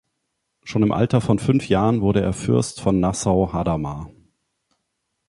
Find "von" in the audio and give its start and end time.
1.21-1.37, 2.81-2.99